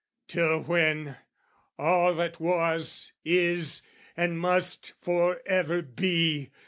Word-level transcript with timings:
Till 0.27 0.63
when, 0.63 1.17
All 1.77 2.15
that 2.15 2.39
was, 2.39 3.13
is; 3.23 3.83
and 4.17 4.39
must 4.39 4.93
for 4.99 5.43
ever 5.45 5.83
be. 5.83 6.49